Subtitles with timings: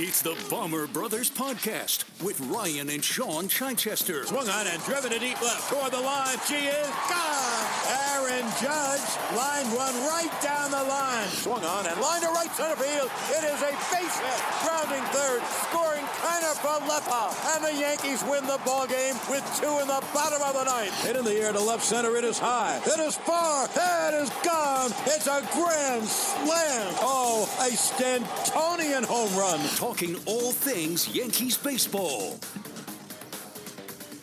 [0.00, 4.26] It's the Bomber Brothers Podcast with Ryan and Shaun Chichester.
[4.26, 6.36] Swung on and driven to deep left toward the line.
[6.48, 8.13] She is gone.
[8.24, 11.28] Aaron Judge line one right down the line.
[11.28, 13.10] Swung on and line to right center field.
[13.28, 14.40] It is a base hit.
[14.64, 15.42] Grounding third.
[15.68, 17.54] Scoring Kiner Falefa.
[17.54, 21.04] And the Yankees win the ball game with two in the bottom of the ninth.
[21.04, 22.16] Hit in the air to left center.
[22.16, 22.80] It is high.
[22.86, 23.66] It is far.
[23.66, 24.90] It is gone.
[25.06, 26.94] It's a grand slam.
[27.00, 29.60] Oh, a Stantonian home run.
[29.76, 32.38] Talking all things Yankees baseball.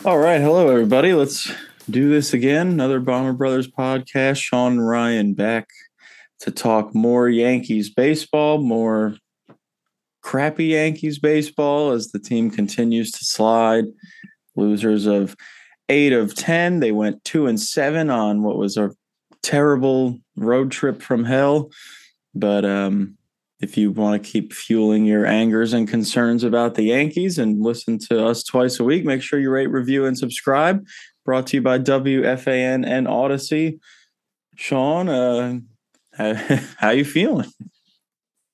[0.06, 0.42] All right.
[0.42, 1.14] Hello, everybody.
[1.14, 1.52] Let's
[1.92, 2.68] do this again.
[2.68, 4.42] Another Bomber Brothers podcast.
[4.42, 5.68] Shaun Ryan back
[6.40, 9.16] to talk more Yankees baseball, more
[10.22, 13.86] crappy Yankees baseball as the team continues to slide.
[14.56, 15.36] Losers of
[15.90, 16.80] eight of 10.
[16.80, 18.92] They went two and seven on what was a
[19.44, 21.72] terrible road trip from hell.
[22.34, 23.18] But um,
[23.60, 28.00] if you want to keep fueling your angers and concerns about the Yankees and listen
[28.10, 30.86] to us twice a week, make sure you rate, review, and subscribe.
[31.24, 33.80] Brought to you by WFAN and Audacy.
[34.56, 35.60] Shaun, uh,
[36.14, 36.34] how,
[36.78, 37.52] how you feeling?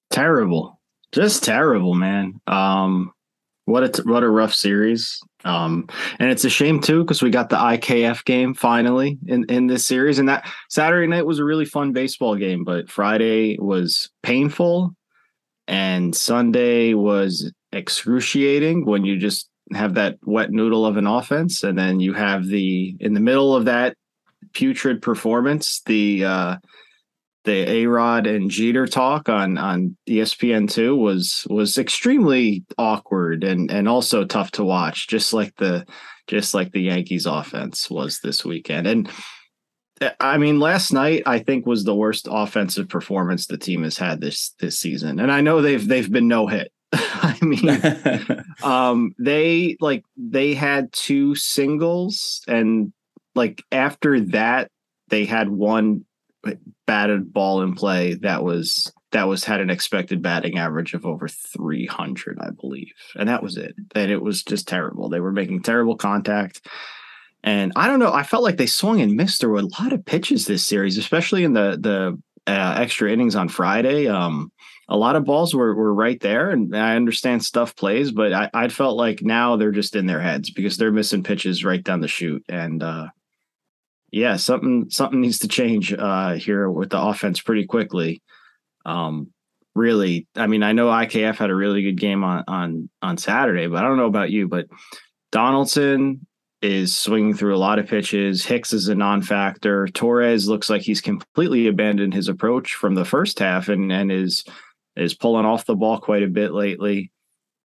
[0.09, 0.79] Terrible,
[1.11, 2.39] just terrible, man.
[2.47, 3.13] Um,
[3.65, 5.19] what a what a rough series.
[5.43, 5.87] Um,
[6.19, 9.85] and it's a shame too because we got the IKF game finally in in this
[9.85, 14.95] series, and that Saturday night was a really fun baseball game, but Friday was painful,
[15.67, 21.77] and Sunday was excruciating when you just have that wet noodle of an offense, and
[21.77, 23.95] then you have the in the middle of that
[24.53, 26.57] putrid performance, the uh,
[27.45, 33.71] the A Rod and Jeter talk on on ESPN two was was extremely awkward and
[33.71, 35.85] and also tough to watch, just like the
[36.27, 38.85] just like the Yankees offense was this weekend.
[38.87, 39.09] And
[40.19, 44.21] I mean, last night I think was the worst offensive performance the team has had
[44.21, 45.19] this this season.
[45.19, 46.71] And I know they've they've been no hit.
[46.93, 52.93] I mean, um, they like they had two singles, and
[53.35, 54.71] like after that,
[55.09, 56.05] they had one
[56.85, 61.27] batted ball in play that was that was had an expected batting average of over
[61.27, 62.91] 300 i believe.
[63.15, 63.73] And that was it.
[63.95, 65.09] And it was just terrible.
[65.09, 66.65] They were making terrible contact.
[67.43, 69.41] And i don't know i felt like they swung and missed.
[69.41, 72.19] Through a lot of pitches this series especially in the the
[72.51, 74.07] uh, extra innings on friday.
[74.07, 74.51] Um
[74.89, 78.49] a lot of balls were, were right there and i understand stuff plays but I,
[78.53, 82.01] I felt like now they're just in their heads because they're missing pitches right down
[82.01, 83.07] the chute and uh
[84.11, 88.21] yeah, something something needs to change uh, here with the offense pretty quickly.
[88.85, 89.31] Um,
[89.75, 93.67] really, I mean, I know IKF had a really good game on on on Saturday,
[93.67, 94.67] but I don't know about you, but
[95.31, 96.25] Donaldson
[96.61, 98.43] is swinging through a lot of pitches.
[98.43, 99.87] Hicks is a non-factor.
[99.89, 104.43] Torres looks like he's completely abandoned his approach from the first half and and is
[104.97, 107.11] is pulling off the ball quite a bit lately.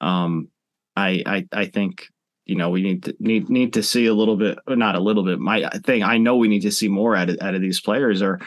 [0.01, 0.49] Um,
[0.97, 2.09] I I I think
[2.45, 5.23] you know we need to need need to see a little bit not a little
[5.23, 7.81] bit my thing i know we need to see more out of, out of these
[7.81, 8.41] players or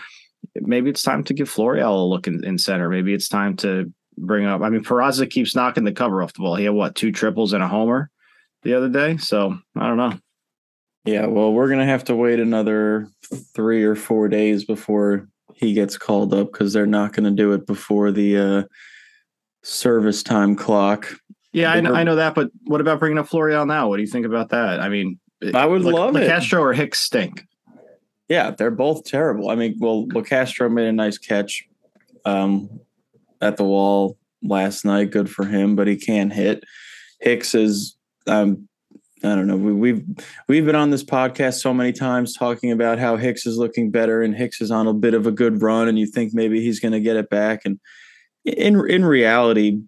[0.55, 2.89] maybe it's time to give Florial a look in, in center.
[2.89, 6.39] Maybe it's time to bring up i mean Peraza keeps knocking the cover off the
[6.39, 6.55] ball.
[6.55, 8.09] He had what two triples and a homer
[8.63, 9.17] the other day?
[9.17, 10.17] So i don't know.
[11.05, 13.09] Yeah well we're gonna have to wait another
[13.53, 17.65] three or four days before he gets called up because they're not gonna do it
[17.65, 18.63] before the uh
[19.63, 21.15] service time clock
[21.55, 23.87] yeah, I know, I know that, but what about bringing up Florial now?
[23.87, 24.81] What do you think about that?
[24.81, 25.17] I mean,
[25.53, 26.23] I would love it.
[26.23, 26.27] it.
[26.27, 27.47] Castro or Hicks stink.
[28.27, 29.49] Yeah, they're both terrible.
[29.49, 31.65] I mean, well, Castro made a nice catch
[32.25, 32.81] um,
[33.39, 35.11] at the wall last night.
[35.11, 36.65] Good for him, but he can't hit.
[37.21, 37.95] Hicks is,
[38.27, 38.67] um,
[39.25, 39.57] I don't know.
[39.57, 40.05] We, we've
[40.47, 44.21] we've been on this podcast so many times talking about how Hicks is looking better,
[44.21, 46.79] and Hicks is on a bit of a good run, and you think maybe he's
[46.79, 47.79] going to get it back, and
[48.45, 49.79] in in reality,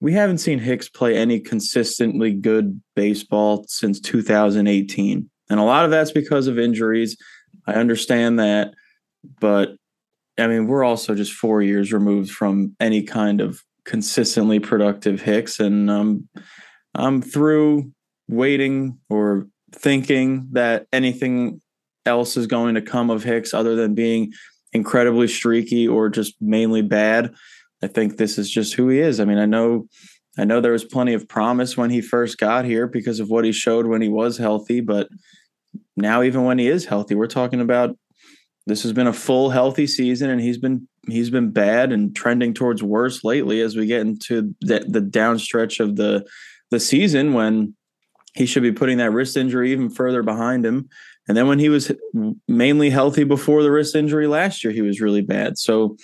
[0.00, 5.30] we haven't seen Hicks play any consistently good baseball since 2018.
[5.50, 7.16] And a lot of that's because of injuries.
[7.66, 8.72] I understand that.
[9.40, 9.76] But
[10.38, 15.60] I mean, we're also just four years removed from any kind of consistently productive Hicks.
[15.60, 16.28] And um,
[16.94, 17.92] I'm through
[18.30, 21.60] waiting or thinking that anything
[22.06, 24.32] else is going to come of Hicks other than being
[24.72, 27.34] incredibly streaky or just mainly bad.
[27.82, 29.20] I think this is just who he is.
[29.20, 29.86] I mean, I know
[30.38, 33.44] I know there was plenty of promise when he first got here because of what
[33.44, 35.08] he showed when he was healthy, but
[35.96, 37.96] now even when he is healthy, we're talking about
[38.66, 42.54] this has been a full healthy season and he's been he's been bad and trending
[42.54, 46.24] towards worse lately as we get into the, the downstretch of the
[46.70, 47.74] the season when
[48.34, 50.88] he should be putting that wrist injury even further behind him.
[51.28, 51.92] And then when he was
[52.48, 55.58] mainly healthy before the wrist injury last year, he was really bad.
[55.58, 55.96] So,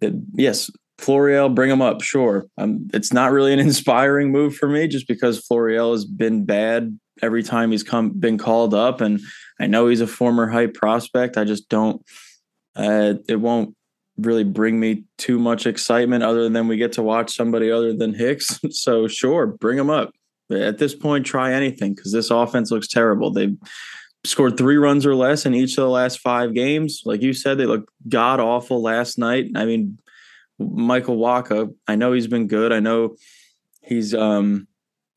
[0.00, 2.02] it, yes, Florial, bring him up.
[2.02, 2.46] Sure.
[2.56, 6.98] Um, it's not really an inspiring move for me just because Florial has been bad
[7.22, 9.00] every time he's come been called up.
[9.00, 9.20] And
[9.58, 11.36] I know he's a former hype prospect.
[11.36, 12.02] I just don't
[12.76, 13.74] uh, it won't
[14.16, 18.14] really bring me too much excitement other than we get to watch somebody other than
[18.14, 18.60] Hicks.
[18.70, 20.12] so sure, bring him up.
[20.50, 23.30] At this point, try anything because this offense looks terrible.
[23.30, 23.56] They've
[24.24, 27.02] scored three runs or less in each of the last five games.
[27.04, 29.46] Like you said, they look god awful last night.
[29.54, 29.98] I mean,
[30.58, 32.72] Michael Wacha, I know he's been good.
[32.72, 33.16] I know
[33.82, 34.66] he's um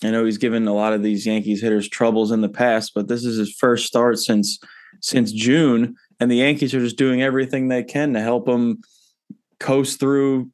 [0.03, 3.07] I know he's given a lot of these Yankees hitters troubles in the past, but
[3.07, 4.59] this is his first start since
[5.01, 8.81] since June, and the Yankees are just doing everything they can to help him
[9.59, 10.51] coast through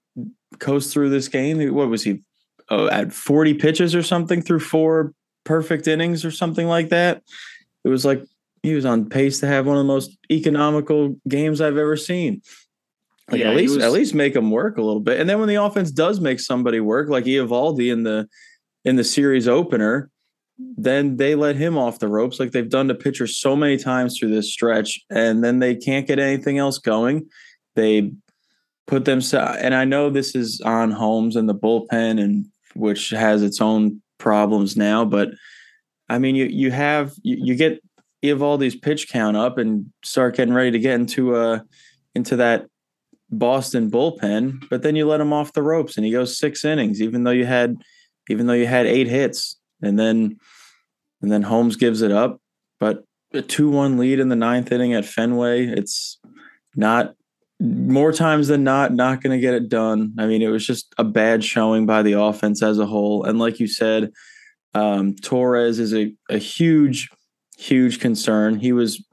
[0.59, 1.73] coast through this game.
[1.73, 2.21] What was he
[2.69, 5.13] oh, at 40 pitches or something through four
[5.43, 7.23] perfect innings or something like that?
[7.83, 8.23] It was like
[8.63, 12.41] he was on pace to have one of the most economical games I've ever seen.
[13.31, 15.19] Like yeah, at least was, at least make them work a little bit.
[15.19, 18.27] And then when the offense does make somebody work, like Eovaldi in the
[18.85, 20.09] in the series opener,
[20.57, 24.17] then they let him off the ropes like they've done to pitchers so many times
[24.17, 27.29] through this stretch, and then they can't get anything else going.
[27.75, 28.11] They
[28.87, 32.45] put them and I know this is on Holmes and the bullpen, and
[32.75, 35.29] which has its own problems now, but
[36.09, 37.81] I mean, you you have you, you get
[38.57, 41.59] these pitch count up and start getting ready to get into uh
[42.15, 42.65] into that
[43.31, 47.01] Boston bullpen, but then you let him off the ropes and he goes six innings,
[47.01, 47.77] even though you had
[48.29, 50.37] even though you had eight hits, and then
[51.21, 52.41] and then Holmes gives it up.
[52.79, 56.19] But a two one lead in the ninth inning at Fenway, it's
[56.75, 57.13] not
[57.59, 60.13] more times than not not going to get it done.
[60.17, 63.39] I mean, it was just a bad showing by the offense as a whole, and
[63.39, 64.11] like you said,
[64.73, 67.09] um, Torres is a, a huge,
[67.57, 68.59] huge concern.
[68.59, 69.03] He was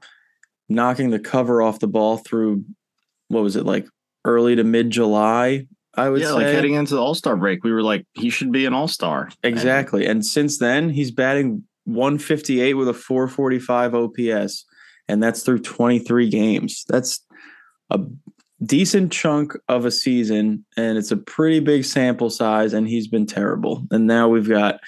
[0.68, 2.64] knocking the cover off the ball through
[3.28, 3.86] what was it like
[4.24, 5.66] early to mid July
[5.96, 6.34] I would yeah, say.
[6.34, 8.88] like heading into the All Star break, we were like, he should be an All
[8.88, 9.30] Star.
[9.42, 10.02] Exactly.
[10.02, 14.64] And, and since then, he's batting 158 with a 445 OPS,
[15.08, 16.84] and that's through 23 games.
[16.88, 17.24] That's
[17.90, 18.00] a
[18.64, 23.26] decent chunk of a season, and it's a pretty big sample size, and he's been
[23.26, 23.86] terrible.
[23.90, 24.80] And now we've got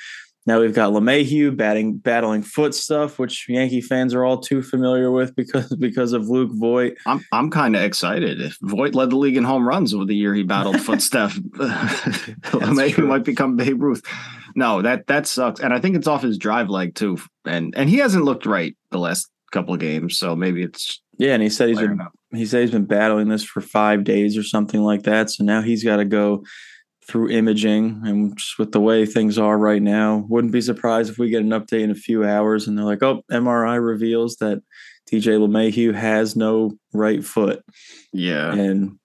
[0.49, 5.11] now we've got LeMahieu batting, battling foot stuff, which Yankee fans are all too familiar
[5.11, 6.95] with because because of Luke Voit.
[7.05, 8.41] I'm I'm kind of excited.
[8.41, 11.35] If Voit led the league in home runs over the year he battled foot stuff,
[11.55, 14.03] LeMahieu might become Babe Ruth.
[14.55, 17.19] No, that that sucks, and I think it's off his drive leg too.
[17.45, 21.35] And and he hasn't looked right the last couple of games, so maybe it's yeah.
[21.35, 21.79] And he said he's
[22.33, 25.31] he said he's been battling this for five days or something like that.
[25.31, 26.45] So now he's got to go
[27.09, 30.27] through imaging and just with the way things are right now.
[30.29, 33.03] Wouldn't be surprised if we get an update in a few hours and they're like
[33.03, 34.63] oh mri reveals that
[35.11, 37.65] dj LeMahieu has no right foot.
[38.13, 38.53] Yeah.
[38.53, 38.99] And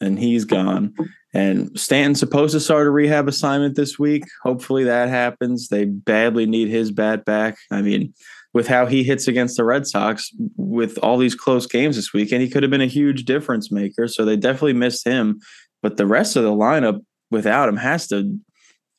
[0.00, 0.94] and he's gone.
[1.32, 4.24] And stanton's supposed to start a rehab assignment this week.
[4.42, 5.68] Hopefully that happens.
[5.68, 7.56] They badly need his bat back.
[7.70, 8.14] I mean
[8.54, 12.42] with how he hits against the red sox with all these close games this weekend
[12.42, 15.38] he could have been a huge difference maker so they definitely missed him
[15.82, 17.00] but the rest of the lineup
[17.30, 18.38] without him has to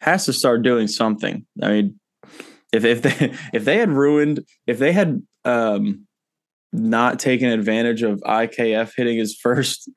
[0.02, 1.46] has to start doing something.
[1.62, 2.00] I mean,
[2.72, 6.06] if if they if they had ruined if they had um
[6.72, 9.90] not taken advantage of IKF hitting his first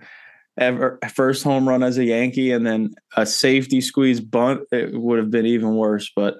[0.58, 5.18] ever first home run as a Yankee and then a safety squeeze bunt, it would
[5.18, 6.10] have been even worse.
[6.14, 6.38] But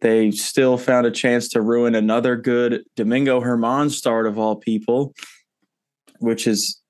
[0.00, 5.14] they still found a chance to ruin another good Domingo Germán start of all people,
[6.20, 6.80] which is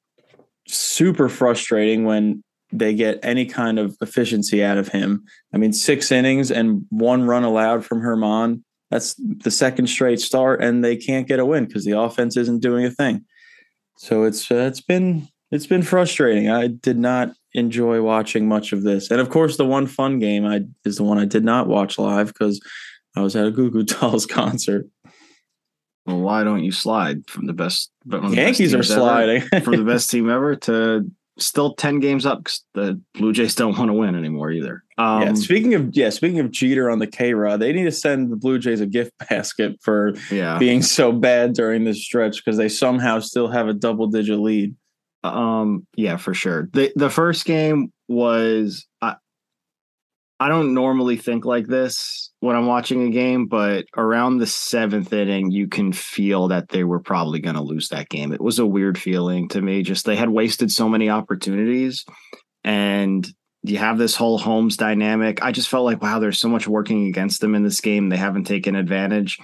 [0.67, 5.25] super frustrating when they get any kind of efficiency out of him.
[5.55, 8.63] I mean, six innings and one run allowed from Germán.
[8.91, 12.61] That's the second straight start, and they can't get a win because the offense isn't
[12.61, 13.25] doing a thing.
[13.97, 16.51] So it's uh, it's been it's been frustrating.
[16.51, 20.47] I did not enjoy watching much of this, and of course, the one fun game
[20.47, 22.61] I is the one I did not watch live because
[23.17, 24.87] I was at a Goo Goo Dolls concert.
[26.07, 27.91] Well, why don't you slide from the best?
[28.07, 32.39] The Yankees best are sliding from the best team ever to still 10 games up
[32.39, 34.83] because the Blue Jays don't want to win anymore either.
[34.99, 38.31] Um, yeah, speaking of yeah, speaking of Jeter on the KayRod, they need to send
[38.31, 40.59] the Blue Jays a gift basket for yeah.
[40.59, 44.75] being so bad during this stretch because they somehow still have a double digit lead.
[45.25, 46.69] Um, yeah, for sure.
[46.73, 48.87] The the first game was
[50.41, 55.13] I, don't normally think like this when I'm watching a game, but around the seventh
[55.13, 58.33] inning, you can feel that they were probably going to lose that game.
[58.33, 59.83] It was a weird feeling to me.
[59.83, 62.05] Just they had wasted so many opportunities,
[62.65, 63.27] and
[63.63, 65.43] you have this whole Holmes dynamic.
[65.43, 68.09] I just felt like, wow, there's so much working against them in this game.
[68.09, 69.39] They haven't taken advantage.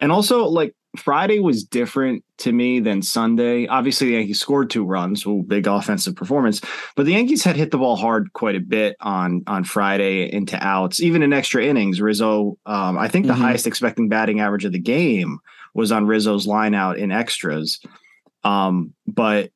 [0.00, 3.66] And also, like Friday was different to me than Sunday.
[3.66, 6.60] Obviously, the Yankees scored two runs, big offensive performance.
[6.96, 10.56] But the Yankees had hit the ball hard quite a bit on on Friday into
[10.64, 12.00] outs, even in extra innings.
[12.00, 13.38] Rizzo, um, I think the Mhm.
[13.38, 15.38] highest expecting batting average of the game
[15.74, 17.80] was on Rizzo's line out in extras.
[18.44, 19.50] Um, but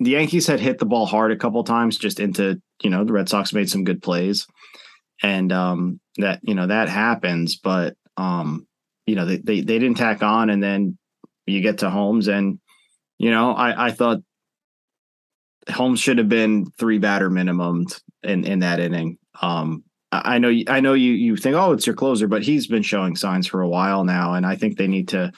[0.00, 3.12] the Yankees had hit the ball hard a couple times, just into you know the
[3.12, 4.46] Red Sox made some good plays,
[5.22, 7.56] and um, that you know that happens.
[7.56, 8.66] But um,
[9.06, 10.98] you know they, they they didn't tack on, and then
[11.46, 12.58] you get to Holmes, and
[13.18, 14.18] you know I I thought
[15.70, 17.86] Holmes should have been three batter minimum
[18.22, 19.18] in in that inning.
[19.40, 22.66] Um, I I know I know you you think oh it's your closer, but he's
[22.66, 25.32] been showing signs for a while now, and I think they need to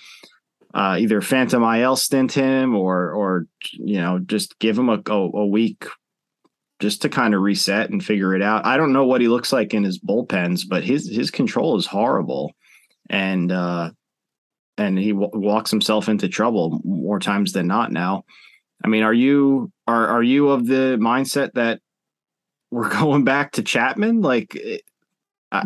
[0.75, 5.13] uh, either phantom IL stint him or or you know just give him a a,
[5.13, 5.87] a week
[6.81, 8.67] just to kind of reset and figure it out.
[8.67, 11.87] I don't know what he looks like in his bullpens, but his his control is
[11.87, 12.53] horrible,
[13.11, 13.91] and uh,
[14.79, 18.25] and he w- walks himself into trouble more times than not now.
[18.85, 21.81] I mean, are you are are you of the mindset that
[22.71, 24.21] we're going back to Chapman?
[24.21, 24.83] Like, it-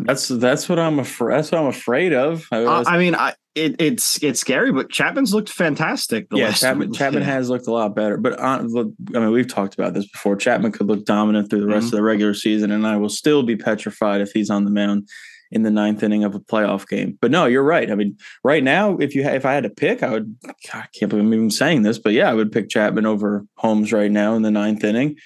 [0.03, 1.35] That's that's what I'm afraid.
[1.35, 2.45] That's what I'm afraid of.
[2.51, 6.29] I, I, I mean, I it, it's it's scary, but Chapman's looked fantastic.
[6.29, 8.15] The yeah, last Chapman, Chapman has looked a lot better.
[8.15, 10.37] But on, look, I mean, we've talked about this before.
[10.37, 11.95] Chapman could look dominant through the rest Mm-hmm.
[11.95, 15.09] of the regular season, and I will still be petrified if he's on the mound
[15.51, 17.17] in the ninth inning of a playoff game.
[17.21, 17.91] But no, you're right.
[17.91, 20.35] I mean, right now, if you ha- if I had to pick, I would.
[20.43, 23.45] God, I can't believe I'm even saying this, but yeah, I would pick Chapman over
[23.57, 25.17] Holmes right now in the ninth inning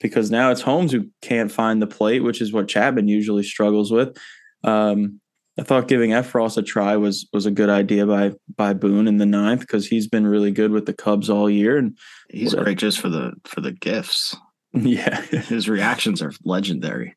[0.00, 3.90] because now it's Holmes who can't find the plate, which is what Chapman usually struggles
[3.90, 4.16] with.
[4.64, 5.20] Um,
[5.58, 9.18] I thought giving Effross a try was was a good idea by by Boone in
[9.18, 11.76] the ninth because he's been really good with the Cubs all year.
[11.76, 11.98] And
[12.30, 14.34] He's great just for the for the gifts.
[14.72, 17.16] yeah, His reactions are legendary.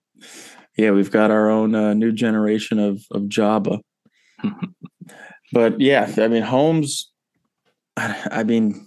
[0.77, 3.79] Yeah, we've got our own uh, new generation of of Joba.
[5.53, 7.11] but yeah, I mean Holmes.
[7.97, 8.85] I, I mean,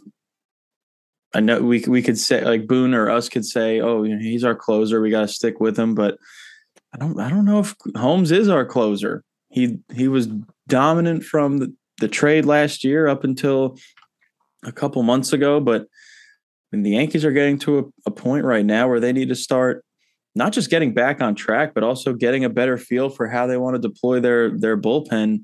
[1.35, 4.21] I know we we could say like Boone or us could say, oh, you know,
[4.23, 5.00] he's our closer.
[5.00, 5.95] We got to stick with him.
[5.95, 6.18] But
[6.95, 9.25] I don't I don't know if Holmes is our closer.
[9.50, 10.28] He he was
[10.66, 13.78] dominant from the, the trade last year up until
[14.64, 15.61] a couple months ago.
[15.61, 19.12] But I mean, the Yankees are getting to a, a point right now where they
[19.12, 19.85] need to start
[20.38, 23.57] not just getting back on track, but also getting a better feel for how they
[23.57, 25.40] want to deploy their their bullpen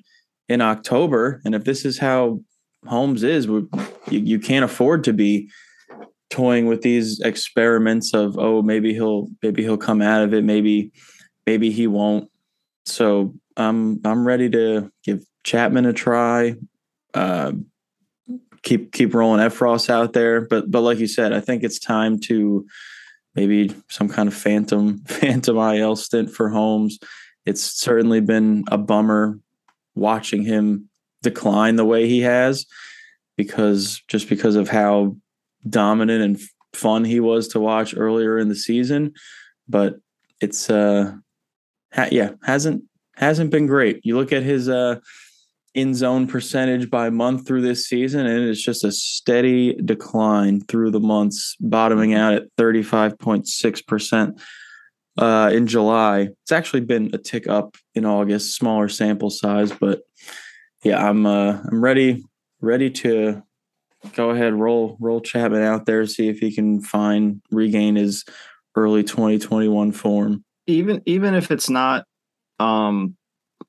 [0.49, 1.43] in October.
[1.45, 2.41] And if this is how
[2.87, 3.69] Holmes is, you,
[4.09, 5.51] you can't afford to be
[6.31, 10.93] toying with these experiments of oh maybe he'll maybe he'll come out of it maybe
[11.47, 12.31] maybe he won't.
[12.87, 16.55] So I'm I'm ready to give Chapman a try.
[17.13, 17.53] Uh,
[18.63, 22.21] keep keep rolling Effross out there, but but like you said, I think it's time
[22.21, 22.65] to
[23.35, 26.99] maybe some kind of phantom phantom IL stint for Holmes.
[27.47, 29.38] It's certainly been a bummer
[29.95, 30.88] watching him
[31.23, 32.67] decline the way he has
[33.37, 35.17] because just because of how
[35.69, 36.41] dominant and
[36.75, 39.12] fun he was to watch earlier in the season
[39.69, 39.97] but
[40.41, 41.12] it's uh
[41.93, 42.83] ha- yeah hasn't
[43.17, 44.97] hasn't been great you look at his uh
[45.75, 50.90] in zone percentage by month through this season and it's just a steady decline through
[50.90, 54.40] the months bottoming out at 35.6%
[55.16, 56.28] uh in July.
[56.43, 60.02] It's actually been a tick up in August smaller sample size but
[60.85, 62.23] yeah I'm uh I'm ready
[62.61, 63.43] ready to
[64.14, 68.25] go ahead roll roll Chapman out there see if he can find regain his
[68.76, 70.45] early 2021 form.
[70.66, 72.04] Even even if it's not
[72.61, 73.16] um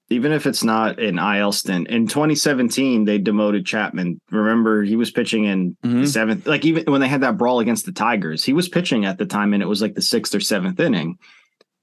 [0.09, 4.19] even if it's not an IL stint in 2017 they demoted Chapman.
[4.31, 6.07] Remember he was pitching in the Mhm.
[6.07, 9.17] seventh like even when they had that brawl against the Tigers, he was pitching at
[9.17, 11.15] the time and it was like the 6th or 7th inning.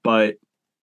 [0.03, 0.35] But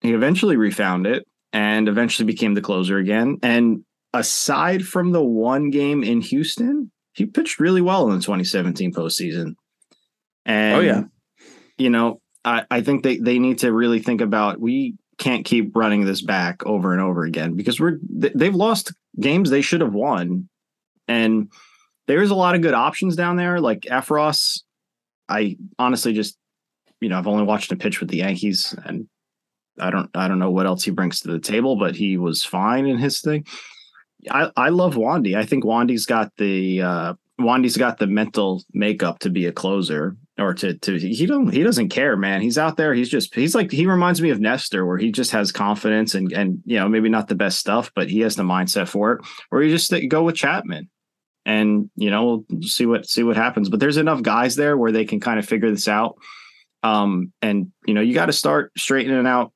[0.03, 5.71] he eventually refound it and eventually became the closer again and aside from the one
[5.71, 9.55] game in Houston, he pitched really well in the 2017 postseason.
[10.45, 11.03] And Oh, yeah.
[11.79, 15.77] you know, I, I think they, they need to really think about we can't keep
[15.77, 19.83] running this back over and over again because we're they- they've lost games they should
[19.83, 20.49] have won.
[21.07, 21.49] And
[22.09, 23.61] there's a lot of good options down there.
[23.61, 24.63] Like Effross,
[25.29, 26.39] I honestly just,
[27.01, 29.07] you know, I've only watched him pitch with the Yankees and
[29.79, 32.43] I don't I don't know what else he brings to the table, but he was
[32.43, 33.47] fine in his thing.
[34.31, 35.37] I, I love Wandy.
[35.37, 40.17] I think Wandy's got the uh Wandy's got the mental makeup to be a closer
[40.39, 42.41] or to to he don't he doesn't care, man.
[42.41, 42.95] He's out there.
[42.95, 46.33] He's just he's like he reminds me of Nestor, where he just has confidence and
[46.33, 49.27] and you know maybe not the best stuff, but he has the mindset for it.
[49.51, 50.89] Or you just go with Chapman,
[51.45, 53.69] and you know we'll see what see what happens.
[53.69, 56.17] But there's enough guys there where they can kind of figure this out.
[56.83, 59.53] Um, and you know you got to start straightening out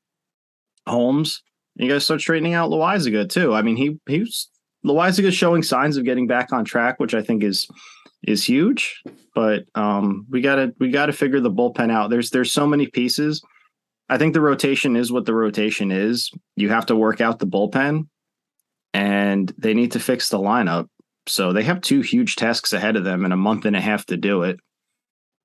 [0.86, 1.42] Holmes.
[1.76, 3.54] You got to start straightening out Loaisiga too.
[3.54, 4.48] I mean he he was
[4.84, 7.68] Loaisiga showing signs of getting back on track, which I think is
[8.26, 9.02] is huge.
[9.34, 12.10] But um, we gotta we gotta figure the bullpen out.
[12.10, 13.42] There's there's so many pieces.
[14.08, 16.30] I think the rotation is what the rotation is.
[16.56, 18.06] You have to work out the bullpen,
[18.92, 20.88] and they need to fix the lineup.
[21.26, 24.04] So they have two huge tasks ahead of them and a month and a half
[24.06, 24.60] to do it.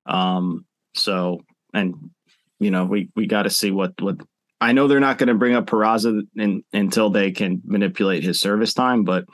[0.04, 1.40] Um, so
[1.72, 2.10] and
[2.58, 4.18] you know we we got to see what what
[4.60, 8.40] I know they're not going to bring up Peraza in, until they can manipulate his
[8.40, 9.24] service time, but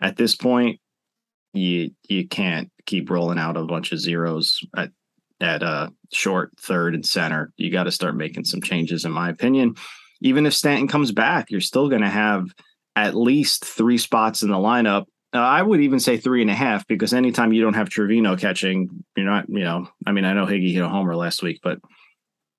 [0.00, 0.80] at this point,
[1.54, 4.90] you you can't keep rolling out a bunch of zeros at
[5.40, 7.52] at uh short, third, and center.
[7.56, 9.74] You got to start making some changes, in my opinion.
[10.20, 12.46] Even if Stanton comes back, you're still going to have
[12.94, 15.04] at least three spots in the lineup.
[15.34, 18.36] Uh, I would even say three and a half because anytime you don't have Trevino
[18.36, 21.60] catching, you're not, you know, I mean, I know Higgy hit a homer last week,
[21.62, 21.78] but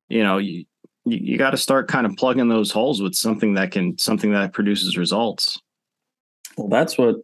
[0.09, 0.65] you know, you
[1.09, 4.31] you, you got to start kind of plugging those holes with something that can something
[4.31, 5.59] that produces results.
[6.57, 7.15] Well, that's what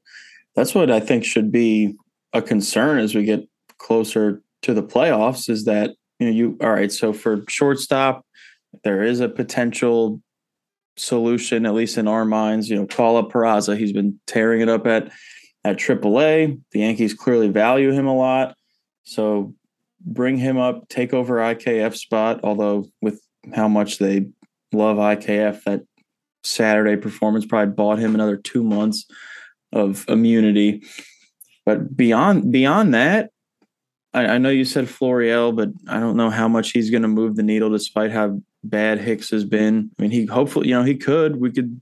[0.55, 1.95] that's what I think should be
[2.33, 3.47] a concern as we get
[3.77, 5.49] closer to the playoffs.
[5.49, 6.91] Is that you know you all right?
[6.91, 8.25] So for shortstop,
[8.83, 10.21] there is a potential
[10.95, 12.69] solution, at least in our minds.
[12.69, 13.77] You know, call up Peraza.
[13.77, 15.11] He's been tearing it up at
[15.63, 16.59] at AAA.
[16.71, 18.55] The Yankees clearly value him a lot.
[19.03, 19.53] So
[20.05, 22.41] bring him up, take over IKF spot.
[22.43, 23.21] Although with
[23.53, 24.27] how much they
[24.71, 25.63] love IKF.
[25.63, 25.83] That
[26.43, 29.05] Saturday performance probably bought him another two months
[29.71, 30.83] of immunity.
[31.65, 33.29] But beyond beyond that,
[34.13, 37.07] I, I know you said Florial, but I don't know how much he's going to
[37.07, 39.91] move the needle, despite how bad Hicks has been.
[39.97, 41.37] I mean, he hopefully, you know, he could.
[41.37, 41.81] We could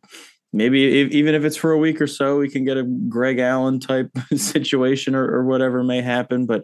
[0.53, 3.39] maybe if, even if it's for a week or so, we can get a Greg
[3.39, 6.46] Allen type situation or, or whatever may happen.
[6.46, 6.63] But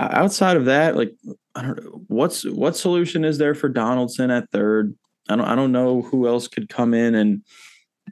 [0.00, 1.12] outside of that, like
[1.54, 4.94] I don't know what's what solution is there for Donaldson at third.
[5.28, 7.42] I don't I don't know who else could come in and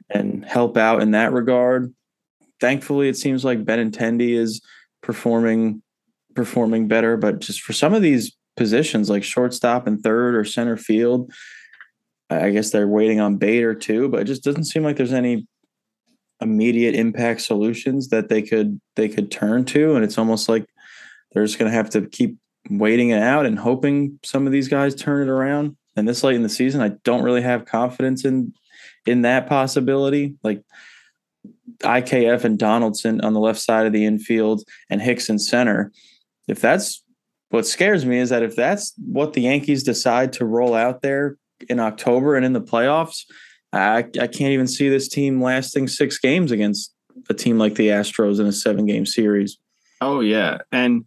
[0.09, 1.93] and help out in that regard.
[2.59, 4.61] Thankfully, it seems like Benintendi is
[5.01, 5.81] performing
[6.35, 10.77] performing better, but just for some of these positions like shortstop and third or center
[10.77, 11.31] field,
[12.29, 15.47] I guess they're waiting on Bader too, but it just doesn't seem like there's any
[16.41, 20.65] immediate impact solutions that they could they could turn to and it's almost like
[21.31, 22.37] they're just going to have to keep
[22.69, 25.75] waiting it out and hoping some of these guys turn it around.
[25.95, 28.53] And this late in the season, I don't really have confidence in
[29.05, 30.35] in that possibility.
[30.43, 30.63] Like
[31.79, 35.91] IKF and Donaldson on the left side of the infield and Hicks in center.
[36.47, 37.03] If that's
[37.49, 41.37] what scares me is that if that's what the Yankees decide to roll out there
[41.69, 43.25] in October and in the playoffs,
[43.73, 46.93] I, I can't even see this team lasting six games against
[47.29, 49.57] a team like the Astros in a seven game series.
[50.01, 50.59] Oh yeah.
[50.71, 51.05] And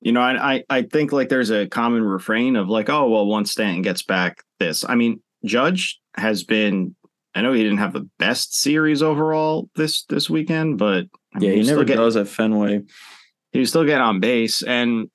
[0.00, 3.50] you know, I, I think like there's a common refrain of like, oh well, once
[3.50, 4.84] Stanton gets back, this.
[4.88, 6.94] I mean, Judge has been.
[7.34, 11.50] I know he didn't have the best series overall this this weekend, but I mean,
[11.50, 12.82] yeah, he, he never get, does at Fenway.
[13.52, 15.10] He was still getting on base, and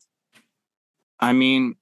[1.20, 1.76] I mean,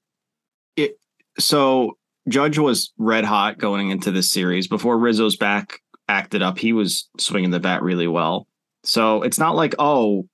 [0.76, 0.98] it.
[1.38, 6.58] So Judge was red hot going into this series before Rizzo's back acted up.
[6.58, 8.46] He was swinging the bat really well.
[8.82, 10.26] So it's not like oh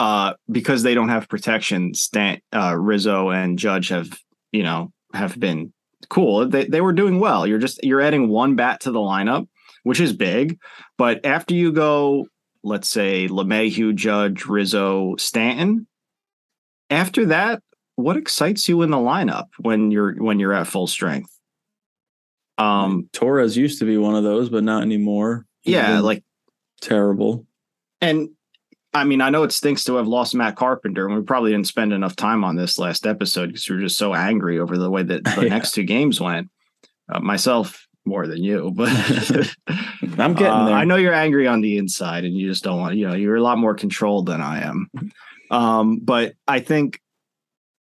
[0.00, 4.10] uh, because they don't have protection, Stan, uh, Rizzo and Judge have,
[4.52, 5.72] you know, have been
[6.08, 6.48] cool.
[6.48, 7.46] They, they were doing well.
[7.46, 9.48] You're just, you're adding one bat to the lineup,
[9.82, 10.58] which is big.
[10.96, 12.26] But after you go,
[12.62, 15.86] let's say LeMahieu, Judge, Rizzo, Stanton,
[16.90, 17.62] after that,
[17.96, 21.30] what excites you in the lineup when you're, when you're at full strength?
[22.58, 25.46] Um, Torres used to be one of those, but not anymore.
[25.60, 26.00] He's yeah.
[26.00, 26.24] Like
[26.80, 27.46] terrible.
[28.00, 28.30] And
[28.94, 31.66] I mean, I know it stinks to have lost Matt Carpenter, and we probably didn't
[31.66, 34.90] spend enough time on this last episode because we were just so angry over the
[34.90, 35.48] way that the yeah.
[35.48, 36.50] next two games went.
[37.10, 38.88] Uh, myself more than you, but
[40.18, 40.74] I'm getting uh, there.
[40.74, 42.96] I know you're angry on the inside, and you just don't want.
[42.96, 44.90] You know, you're a lot more controlled than I am.
[45.50, 47.00] Um, but I think,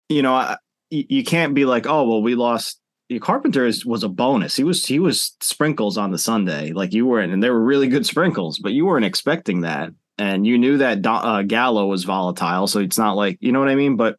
[0.09, 0.57] you know, I,
[0.89, 2.79] you can't be like, oh well, we lost.
[3.21, 4.55] Carpenter is, was a bonus.
[4.55, 7.87] He was he was sprinkles on the Sunday, like you weren't, and they were really
[7.87, 12.67] good sprinkles, but you weren't expecting that and you knew that uh, Gallo was volatile,
[12.67, 13.95] so it's not like you know what I mean.
[13.95, 14.17] But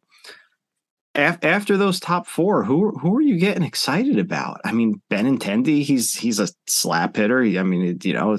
[1.15, 4.61] af- after those top four, who who are you getting excited about?
[4.63, 7.41] I mean, Benintendi, he's he's a slap hitter.
[7.43, 8.37] I mean, it, you know,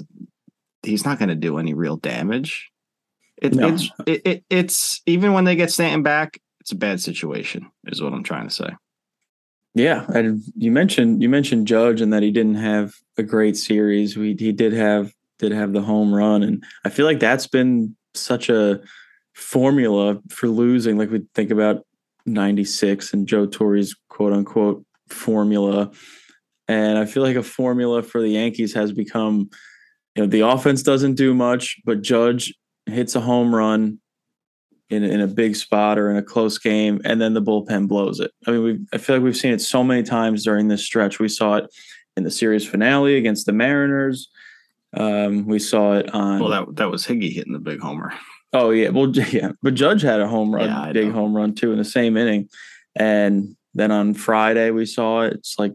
[0.82, 2.70] he's not going to do any real damage.
[3.40, 3.68] It, no.
[3.68, 7.70] It's it, it, it's even when they get Stanton back, it's a bad situation.
[7.86, 8.70] Is what I'm trying to say.
[9.74, 14.16] Yeah, and you mentioned you mentioned Judge and that he didn't have a great series.
[14.16, 16.42] We he did have did have the home run.
[16.42, 18.80] And I feel like that's been such a
[19.34, 20.98] formula for losing.
[20.98, 21.84] Like we think about
[22.26, 25.90] 96 and Joe Torre's quote unquote formula.
[26.68, 29.50] And I feel like a formula for the Yankees has become
[30.14, 32.52] you know, the offense doesn't do much, but Judge
[32.86, 34.00] hits a home run
[34.88, 38.18] in, in a big spot or in a close game, and then the bullpen blows
[38.18, 38.32] it.
[38.46, 41.20] I mean, we I feel like we've seen it so many times during this stretch.
[41.20, 41.72] We saw it
[42.16, 44.28] in the series finale against the Mariners.
[44.96, 46.40] Um, we saw it on.
[46.40, 48.12] Well, that that was Higgy hitting the big homer.
[48.52, 51.12] Oh yeah, well yeah, but Judge had a home run, Yeah, big know.
[51.14, 52.48] home run too in the same inning,
[52.96, 55.34] and then on Friday we saw it.
[55.34, 55.74] It's like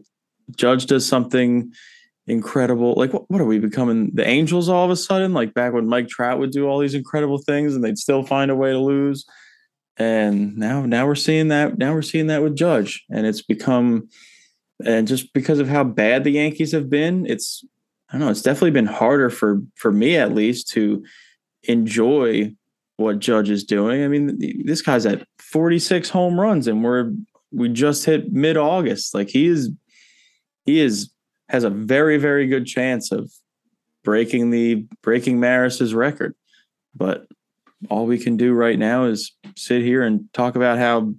[0.54, 1.72] Judge does something
[2.26, 2.94] incredible.
[2.96, 4.10] Like what, what are we becoming?
[4.12, 5.32] The Angels all of a sudden?
[5.32, 8.50] Like back when Mike Trout would do all these incredible things and they'd still find
[8.50, 9.24] a way to lose.
[9.96, 11.78] And now now we're seeing that.
[11.78, 14.10] Now we're seeing that with Judge, and it's become,
[14.84, 17.64] and just because of how bad the Yankees have been, it's
[18.08, 18.30] I don't know.
[18.30, 21.04] It's definitely been harder for for me at least to
[21.64, 22.54] enjoy
[22.96, 24.04] what Judge is doing.
[24.04, 27.12] I mean, this guy's at 46 home runs, and we're
[27.52, 29.14] we just hit mid August.
[29.14, 29.70] Like he is,
[30.64, 31.10] he is
[31.48, 33.30] has a very very good chance of
[34.04, 36.34] breaking the breaking Maris's record.
[36.94, 37.26] But
[37.90, 41.12] all we can do right now is sit here and talk about how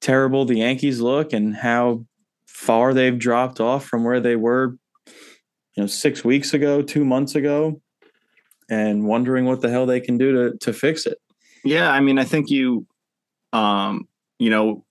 [0.00, 2.04] terrible the Yankees look and how
[2.46, 4.76] far they've dropped off from where they were,
[5.76, 7.80] you know, six weeks ago, two months ago,
[8.68, 11.18] and wondering what the hell they can do to to fix it.
[11.64, 12.86] Yeah, I mean, I think you,
[13.52, 14.08] um,
[14.38, 14.84] you know,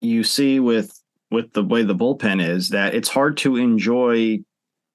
[0.00, 4.38] you see with with the way the bullpen is that it's hard to enjoy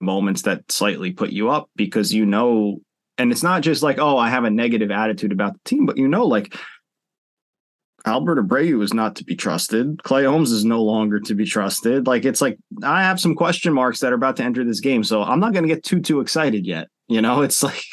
[0.01, 2.79] moments that slightly put you up because you know,
[3.17, 5.97] and it's not just like, oh, I have a negative attitude about the team, but
[5.97, 6.55] you know, like
[8.05, 10.03] Albert Abreu is not to be trusted.
[10.03, 12.07] Clay Holmes is no longer to be trusted.
[12.07, 15.03] Like it's like I have some question marks that are about to enter this game,
[15.03, 16.88] so I'm not going to get too too excited yet.
[17.07, 17.83] You know, it's like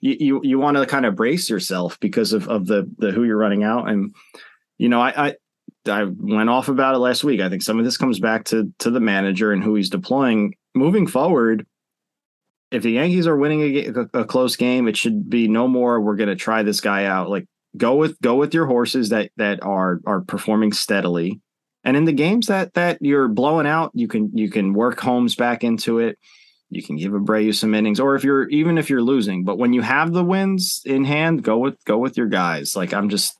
[0.00, 3.24] you you, you want to kind of brace yourself because of of the the who
[3.24, 4.14] you're running out, and
[4.78, 5.28] you know I.
[5.28, 5.34] I
[5.88, 7.40] I went off about it last week.
[7.40, 10.54] I think some of this comes back to to the manager and who he's deploying.
[10.76, 11.66] Moving forward,
[12.72, 16.00] if the Yankees are winning a, a, a close game, it should be no more.
[16.00, 17.28] We're going to try this guy out.
[17.28, 21.40] Like go with go with your horses that that are are performing steadily,
[21.84, 25.34] and in the games that that you're blowing out, you can you can work Holmes
[25.34, 26.18] back into it.
[26.70, 29.72] You can give Abreu some innings, or if you're even if you're losing, but when
[29.72, 32.74] you have the wins in hand, go with go with your guys.
[32.74, 33.36] Like I'm just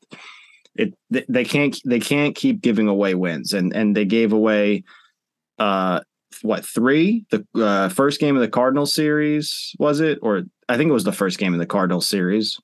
[0.74, 4.84] it they- they can't they can't keep giving away wins, and and they gave away
[5.58, 6.00] uh
[6.42, 7.24] what three?
[7.30, 10.18] The uh, first game of the cardinal series was it?
[10.22, 12.58] Or I think it was the first game of the cardinal series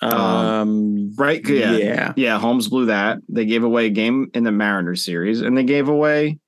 [0.00, 2.12] Um, right yeah yeah.
[2.16, 5.64] yeah Holmes blew that they gave away a game in the Mariners series and they
[5.64, 6.38] gave away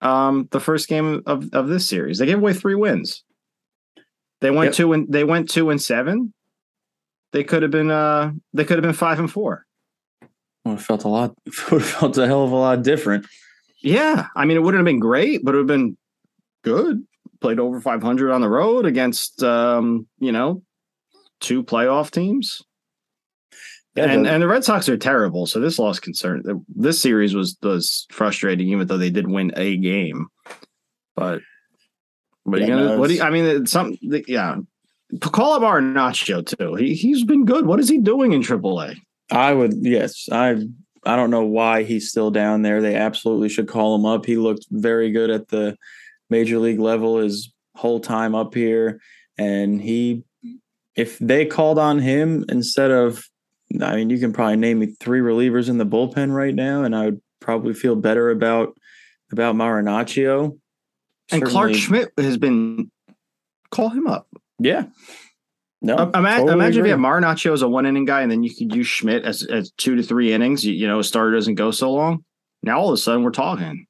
[0.00, 3.24] um the first game of of this series they gave away three wins
[4.40, 4.74] they went Yep.
[4.74, 6.32] two and they went two and seven
[7.32, 9.66] they could have been uh they could have been five and four
[10.64, 11.34] Would have felt a lot.
[11.72, 13.26] Would have felt a hell of a lot different.
[13.82, 15.96] Yeah, I mean, it wouldn't have been great, but it would have been
[16.62, 17.04] good.
[17.42, 20.62] Played over 500 on the road against, um, you know,
[21.40, 22.62] two playoff teams,
[23.94, 25.46] Yeah, and the- and the Red Sox are terrible.
[25.46, 26.64] So this loss concern.
[26.74, 30.26] This series was was frustrating, even though they did win a game.
[31.14, 31.42] But
[32.42, 32.84] what are you gonna?
[32.86, 34.56] no, what do you, I mean, it's some yeah.
[35.20, 36.74] Call up Marinaccio too.
[36.74, 37.66] He he's been good.
[37.66, 38.96] What is he doing in AAA?
[39.30, 40.28] I would yes.
[40.32, 40.56] I
[41.06, 42.80] I don't know why he's still down there.
[42.80, 44.26] They absolutely should call him up.
[44.26, 45.76] He looked very good at the
[46.30, 49.00] major league level his whole time up here.
[49.38, 50.24] And he
[50.96, 53.24] if they called on him instead of
[53.82, 56.94] I mean, you can probably name me three relievers in the bullpen right now, and
[56.94, 58.76] I would probably feel better about
[59.32, 60.58] about Marinaccio.
[61.30, 62.90] And Clarke Schmidt has been.
[63.70, 64.28] Call him up.
[64.58, 64.84] Yeah.
[65.82, 65.96] No.
[65.96, 68.54] Ima- totally imagine if you have Marinaccio as a one inning guy, and then you
[68.54, 70.64] could use Schmidt as, as two to three innings.
[70.64, 72.24] You, you know, a starter doesn't go so long.
[72.62, 73.86] Now all of a sudden we're talking.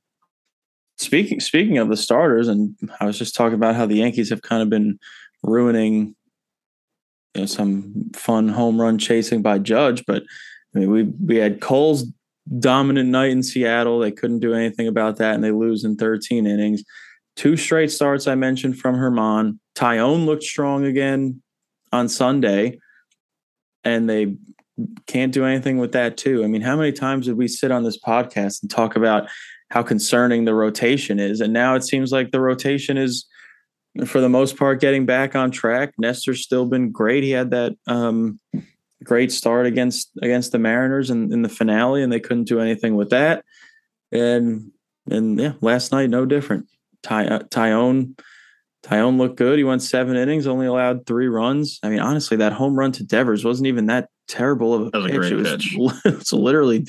[0.97, 4.43] Speaking speaking of the starters, and I was just talking about how the Yankees have
[4.43, 4.99] kind of been
[5.43, 6.17] ruining
[7.35, 10.23] you know, some fun home run chasing by Judge, but
[10.75, 12.05] I mean we we had Cole's
[12.59, 13.99] dominant night in Seattle.
[13.99, 16.83] They couldn't do anything about that, and they lose in 13 innings.
[17.37, 19.59] Two straight starts I mentioned from Germán.
[19.75, 21.43] Taillon looked strong again
[21.93, 22.79] on Sunday,
[23.83, 24.37] and they
[25.07, 26.45] can't do anything with that too.
[26.45, 29.29] I mean, how many times did we sit on this podcast and talk about
[29.71, 31.41] how concerning the rotation is?
[31.41, 33.27] And now it seems like the rotation is,
[34.07, 35.95] for the most part, getting back on track.
[35.99, 37.23] Nestor's still been great.
[37.23, 38.41] He had that um,
[39.03, 42.97] great start against against the Mariners in, in the finale, and they couldn't do anything
[42.97, 43.45] with that.
[44.13, 44.73] And
[45.11, 46.67] and yeah, last night no different.
[47.03, 48.19] Ty, uh, Taillon
[48.85, 49.59] Taillon looked good.
[49.59, 51.79] He went seven innings, only allowed three runs.
[51.83, 54.99] I mean, honestly, that home run to Devers wasn't even that terrible of a That
[54.99, 55.19] was a pitch.
[55.19, 55.77] great it was pitch.
[56.05, 56.87] it's literally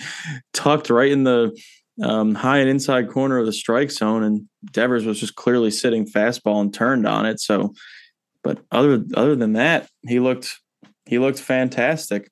[0.53, 1.57] tucked right in the
[2.03, 6.05] um, high and inside corner of the strike zone, and Devers was just clearly sitting
[6.05, 7.39] fastball and turned on it.
[7.39, 7.73] So,
[8.43, 10.59] but other other than that, he looked
[11.05, 12.31] he looked fantastic.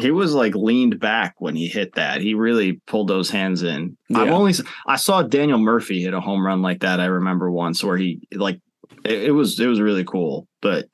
[0.00, 2.22] He was like leaned back when he hit that.
[2.22, 3.96] He really pulled those hands in.
[4.08, 4.22] Yeah.
[4.22, 4.54] I've only
[4.86, 7.00] I saw Daniel Murphy hit a home run like that.
[7.00, 8.60] I remember once where he like
[9.04, 10.88] it, it was it was really cool, but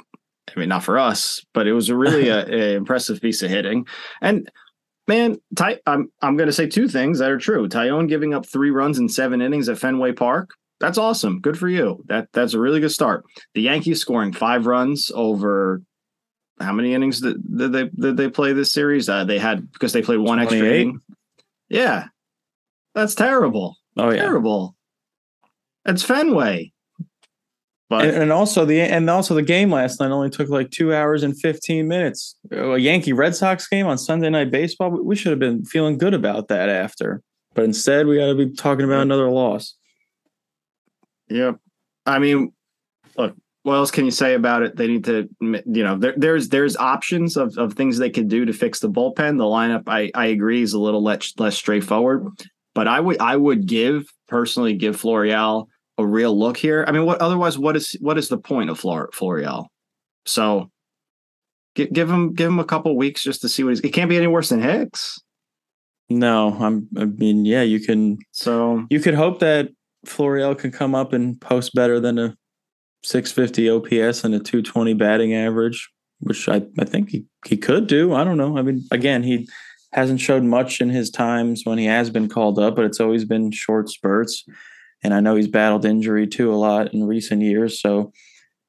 [0.55, 3.51] I mean not for us, but it was a really a, a impressive piece of
[3.51, 3.87] hitting.
[4.21, 4.51] And
[5.09, 7.69] man, Ty, I'm I'm going to say two things that are true.
[7.69, 10.51] Taillon giving up three runs in seven innings at Fenway Park.
[10.79, 11.41] That's awesome.
[11.41, 12.05] Good for you.
[12.07, 13.25] That that's a really good start.
[13.55, 15.83] The Yankees scoring five runs over
[16.61, 19.09] how many innings did, did they did they play this series?
[19.09, 20.43] Uh, they had because they played one 28?
[20.43, 21.01] extra inning.
[21.69, 22.07] Yeah,
[22.95, 23.77] that's terrible.
[23.97, 24.77] Oh yeah, terrible.
[25.85, 26.73] It's Fenway.
[27.89, 30.95] But and, and, also the and also the game last night only took like two
[30.95, 32.37] hours and fifteen minutes.
[32.53, 34.91] Uh, a Yankee Red Sox game on Sunday Night Baseball.
[34.91, 37.23] We should have been feeling good about that after,
[37.55, 39.75] but instead we got to be talking about another loss.
[41.31, 41.57] Yep.
[42.05, 42.53] I mean,
[43.17, 44.77] look, what else can you say about it?
[44.77, 48.45] They need to, you know, there, there's there's options of, of things they could do
[48.45, 49.39] to fix the bullpen.
[49.39, 52.27] The lineup, I I agree, is a little less less straightforward,
[52.75, 55.69] but I would I would give personally give Florial
[55.99, 56.85] a real look here.
[56.87, 57.59] I mean, what otherwise?
[57.59, 59.67] What is what is the point of Flor, Florial?
[60.27, 60.71] So
[61.75, 63.81] give, give him give him a couple weeks just to see what he's.
[63.81, 65.21] It can't be any worse than Hicks.
[66.09, 66.89] No, I'm.
[66.97, 68.19] I mean, yeah, you can.
[68.33, 69.69] So you could hope that
[70.07, 72.37] Florial can come up and post better than a
[73.03, 78.15] 650 OPS and a 220 batting average, which I, I think he, he could do.
[78.15, 78.59] I don't know.
[78.59, 79.49] I mean, again, he
[79.93, 83.25] hasn't showed much in his times when he has been called up, but it's always
[83.25, 84.45] been short spurts.
[85.03, 87.81] And I know he's battled injury too a lot in recent years.
[87.81, 88.13] So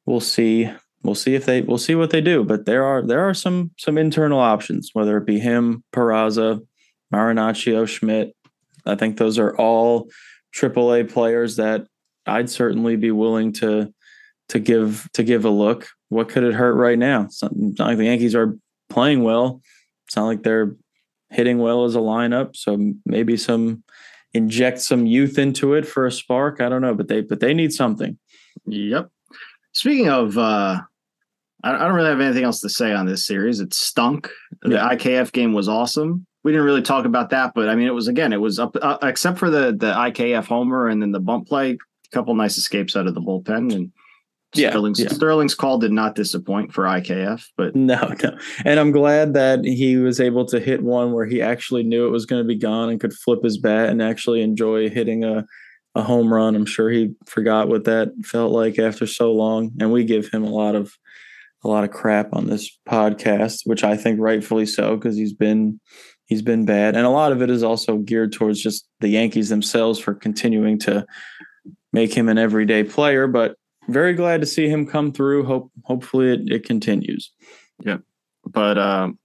[0.06, 0.70] we'll see.
[1.02, 2.44] We'll see if they we'll see what they do.
[2.44, 6.62] But there are there are some some internal options, whether it be him, Peraza,
[7.14, 8.36] Marinaccio, Schmidt.
[8.86, 10.10] I think those are all
[10.54, 11.88] AAA players that
[12.26, 13.94] I'd certainly be willing to
[14.50, 15.88] to give to give a look.
[16.10, 17.24] What could it hurt right now?
[17.24, 18.58] It's not, not like the Yankees are
[18.90, 19.62] playing well.
[20.08, 20.76] It's not like they're
[21.30, 22.56] hitting well as a lineup.
[22.56, 23.84] So maybe some
[24.34, 26.62] inject some youth into it for a spark.
[26.62, 28.18] I don't know, but they but they need something.
[28.66, 29.10] Yep.
[29.74, 30.82] Speaking of uh
[31.62, 33.60] I, don't really have anything else to say on this series.
[33.60, 34.30] It stunk.
[34.62, 34.90] The yeah.
[34.90, 36.26] IKF game was awesome.
[36.44, 38.76] We didn't really talk about that, but I mean, it was again, it was up
[38.82, 41.72] uh, except for the the IKF homer and then the bump play.
[41.72, 43.92] A couple nice escapes out of the bullpen, and
[44.54, 45.10] yeah, Sterling's, yeah.
[45.10, 48.38] Sterling's call did not disappoint for IKF, but no, no.
[48.66, 52.12] And I'm glad that he was able to hit one where he actually knew it
[52.12, 55.46] was going to be gone and could flip his bat and actually enjoy hitting a
[55.96, 56.56] a home run.
[56.56, 60.44] I'm sure he forgot what that felt like after so long, and we give him
[60.44, 60.94] a lot of
[61.64, 65.80] a lot of crap on this podcast, which I think rightfully so because he's been
[66.28, 69.50] he's been bad, and a lot of it is also geared towards just the Yankees
[69.50, 71.06] themselves for continuing to
[71.92, 73.56] make him an everyday player, but
[73.92, 75.46] very glad to see him come through.
[75.46, 77.32] Hope hopefully it, it continues.
[77.84, 77.98] Yeah.
[78.46, 79.20] But um,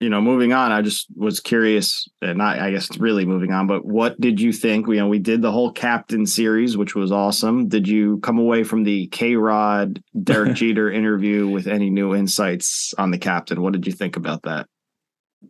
[0.00, 3.66] you know, moving on, I just was curious, and not I guess really moving on,
[3.66, 4.86] but what did you think?
[4.86, 7.68] You know, we did the whole captain series, which was awesome.
[7.68, 13.10] Did you come away from the KayRod Derek Jeter interview with any new insights on
[13.10, 13.60] the captain?
[13.60, 14.68] What did you think about that?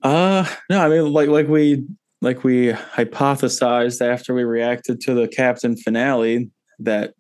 [0.02, 1.84] Uh no, I mean like like we
[2.20, 7.14] like we hypothesized after we reacted to the captain finale that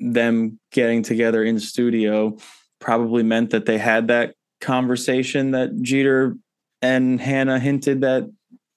[0.00, 2.36] them getting together in studio
[2.80, 6.36] probably meant that they had that conversation that Jeter
[6.82, 8.24] and Hannah hinted that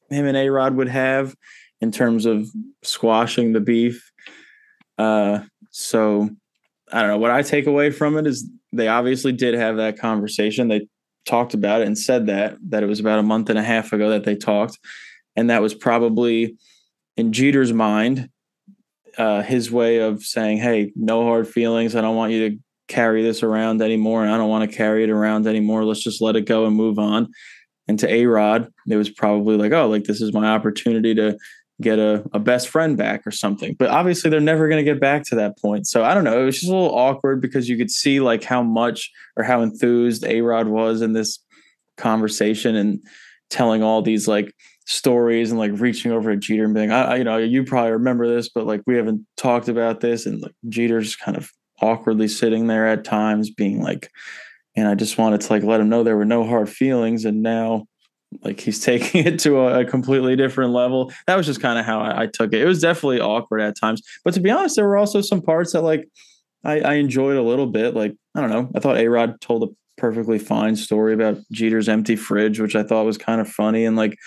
[0.10, 1.36] him and A Rod would have
[1.82, 2.48] in terms of
[2.84, 4.12] squashing the beef.
[4.98, 6.30] Uh, so
[6.92, 7.18] I don't know.
[7.18, 10.68] What I take away from it is they obviously did have that conversation.
[10.68, 10.88] They
[11.26, 13.92] talked about it and said that that it was about a month and a half
[13.92, 14.80] ago that they talked,
[15.36, 16.56] and that was probably
[17.18, 18.30] in Jeter's mind
[19.18, 21.96] uh, his way of saying, "Hey, no hard feelings.
[21.96, 25.04] I don't want you to carry this around anymore, and I don't want to carry
[25.04, 25.84] it around anymore.
[25.84, 27.30] Let's just let it go and move on."
[27.88, 31.38] And to A Rod, it was probably like, "Oh, like this is my opportunity to
[31.80, 35.02] get a, a best friend back or something." But obviously, they're never going to get
[35.02, 35.88] back to that point.
[35.88, 36.42] So I don't know.
[36.42, 39.62] It was just a little awkward because you could see like how much or how
[39.62, 41.40] enthused A Rod was in this
[41.98, 43.00] conversation and
[43.50, 44.54] telling all these like
[44.88, 48.28] stories and like reaching over to Jeter and being, I, you know, you probably remember
[48.28, 52.68] this, but like we haven't talked about this, and like Jeter's kind of awkwardly sitting
[52.68, 54.10] there at times, being like,
[54.76, 57.44] and I just wanted to like let him know there were no hard feelings, and
[57.44, 57.86] now
[58.44, 61.12] like he's taking it to a, a completely different level.
[61.28, 62.62] That was just kind of how I, I, took it.
[62.62, 65.74] It was definitely awkward at times, but to be honest, there were also some parts
[65.74, 66.08] that like
[66.64, 67.94] I, I enjoyed a little bit.
[67.94, 71.90] Like I don't know, I thought A Rod told a perfectly fine story about Jeter's
[71.90, 74.18] empty fridge, which I thought was kind of funny and like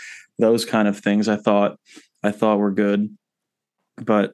[0.40, 1.78] those kind of things I thought
[2.22, 3.16] I thought were good,
[3.96, 4.32] but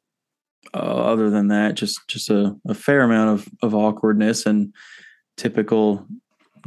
[0.75, 4.73] uh, other than that, just just a, a fair amount of of awkwardness and
[5.37, 6.07] typical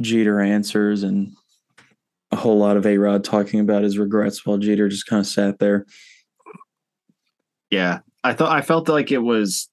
[0.00, 1.32] Jeter answers and
[2.32, 5.26] a whole lot of A Rod talking about his regrets while Jeter just kind of
[5.26, 5.84] sat there.
[7.70, 9.68] Yeah, I thought I felt like it was,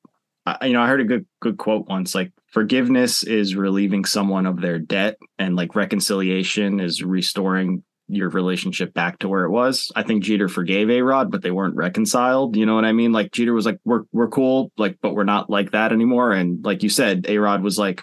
[0.62, 4.62] you know, I heard a good good quote once, like forgiveness is relieving someone of
[4.62, 9.92] their debt, and like reconciliation is restoring your relationship back to where it was.
[9.96, 12.56] I think Jeter forgave A Rod, but they weren't reconciled.
[12.56, 13.12] You know what I mean?
[13.12, 16.64] Like Jeter was like, "We're we're cool, like, but we're not like that anymore." And
[16.64, 18.02] like you said, A Rod was like,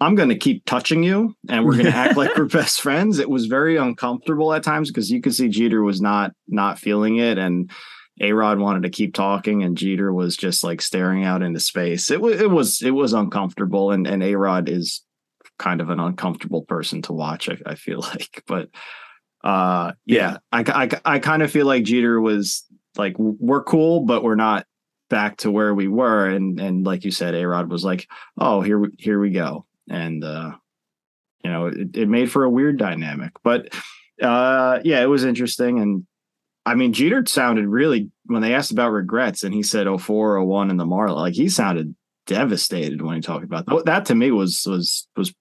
[0.00, 3.18] I'm going to keep touching you and we're going to act like we're best friends.
[3.18, 7.16] It was very uncomfortable at times because you could see Jeter was not not feeling
[7.16, 7.70] it and
[8.20, 12.10] A-Rod wanted to keep talking and Jeter was just like staring out into space.
[12.10, 15.02] It was it was it was uncomfortable and and A-Rod is
[15.58, 18.42] kind of an uncomfortable person to watch I, I feel like.
[18.46, 18.70] But
[19.44, 20.64] uh yeah, I
[21.04, 22.64] I I kind of feel like Jeter was
[22.96, 24.66] like we're cool but we're not
[25.08, 28.78] back to where we were and and like you said A-Rod was like, "Oh, here
[28.78, 30.52] we here we go." and uh,
[31.44, 33.32] you know it, it made for a weird dynamic.
[33.42, 33.74] But
[34.22, 36.06] uh, yeah, it was interesting, and
[36.64, 40.70] I mean Jeter sounded really when they asked about regrets, and he said 04, 01
[40.70, 41.94] in the Marlin, like he sounded
[42.26, 43.84] devastated when he talked about that.
[43.84, 45.34] That to me was was was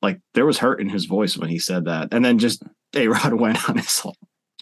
[0.00, 2.62] like there was hurt in his voice when he said that, and then just
[2.94, 4.16] A Rod went on his whole,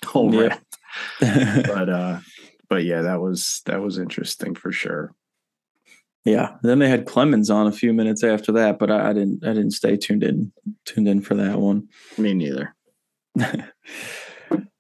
[0.05, 0.61] whole rant.
[1.21, 2.21] but uh,
[2.69, 5.15] but yeah, that was that was interesting for sure.
[6.25, 6.57] Yeah.
[6.63, 9.53] Then they had Clemens on a few minutes after that, but I, I didn't I
[9.53, 10.53] didn't stay tuned in
[10.87, 11.89] tuned in for that one.
[12.17, 12.75] Me neither.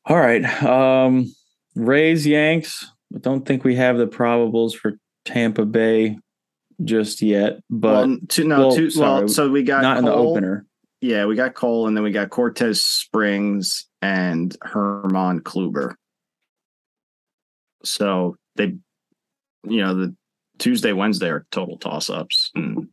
[0.07, 0.45] All right.
[0.63, 1.35] Um
[1.75, 2.91] Rays Yanks.
[3.15, 6.19] I don't think we have the probables for Tampa Bay
[6.83, 10.05] just yet, but well, two, no, well, two, well, so we got not Cole, in
[10.05, 10.67] the opener.
[11.05, 15.97] Yeah, we got Cole, and then we got Cortes Springs and Germán Kluber.
[17.85, 18.73] So they,
[19.65, 20.17] you know, the
[20.59, 22.51] Tuesday, Wednesday are total toss ups.
[22.55, 22.89] And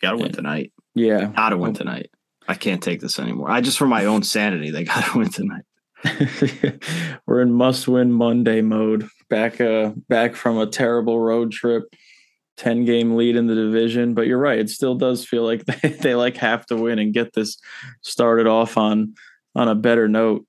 [0.00, 0.72] gotta win tonight.
[0.94, 1.26] Yeah.
[1.36, 2.08] Gotta win tonight.
[2.48, 3.50] I can't take this anymore.
[3.50, 5.64] I just for my own sanity, they gotta win tonight.
[7.26, 9.06] We're in must win Monday mode.
[9.28, 11.94] Back uh back from a terrible road trip.
[12.56, 15.88] 10 game lead in the division but you're right it still does feel like they,
[15.90, 17.58] they like have to win and get this
[18.02, 19.14] started off on
[19.54, 20.46] on a better note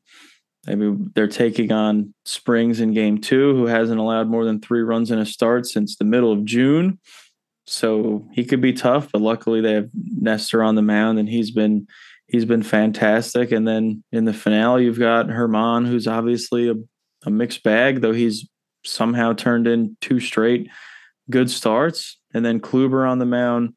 [0.67, 5.12] Maybe they're taking on Springs in game two, who hasn't allowed more than three runs
[5.12, 7.00] in a start since the middle of June.
[7.65, 11.52] So he could be tough, but luckily they have Nestor on the mound and he's
[11.52, 11.88] been
[12.28, 13.54] he's been fantastic.
[13.54, 16.76] And then in the finale, you've got Germán who's obviously a,
[17.26, 18.48] a mixed bag, though he's
[18.84, 20.70] somehow turned in two straight
[21.30, 22.20] good starts.
[22.34, 23.74] And then Kluber on the mound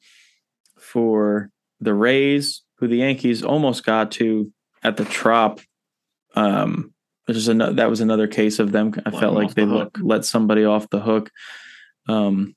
[0.79, 5.61] for the Rays, who the Yankees almost got to at the Trop
[6.35, 6.93] um,
[7.27, 8.93] which is another that was another case of them.
[9.07, 11.31] I let felt like they the let, let somebody off the hook.
[12.09, 12.55] Um,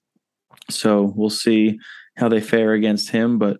[0.70, 1.80] so we'll see
[2.18, 3.38] how they fare against him.
[3.38, 3.58] But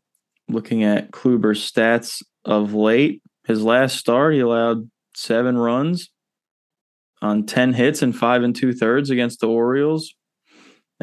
[0.48, 6.10] looking at Kluber's stats of late, his last start he allowed seven runs
[7.22, 10.16] on ten hits and five and two thirds against the Orioles.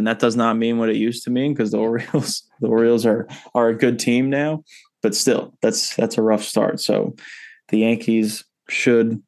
[0.00, 3.04] And that does not mean what it used to mean because the Orioles the Orioles
[3.04, 4.64] are are a good team now,
[5.02, 6.80] but still that's that's a rough start.
[6.80, 7.14] So
[7.68, 9.22] the Yankees should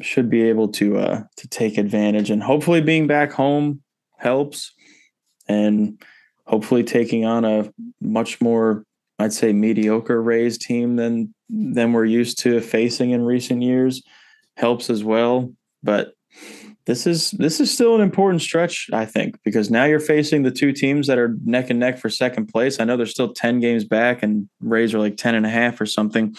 [0.00, 3.82] should be able to uh to take advantage and hopefully being back home
[4.16, 4.74] helps
[5.46, 6.02] and
[6.44, 8.84] hopefully taking on a much more
[9.20, 14.02] I'd say mediocre Rays team than than we're used to facing in recent years
[14.56, 16.14] helps as well but
[16.86, 20.50] this is this is still an important stretch I think because now you're facing the
[20.50, 23.60] two teams that are neck and neck for second place I know they're still 10
[23.60, 26.34] games back and Rays are like 10 and a half or something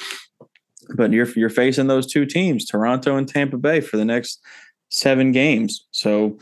[0.96, 4.42] but you're you're facing those two teams, Toronto and Tampa Bay, for the next
[4.90, 5.88] seven games.
[5.92, 6.38] So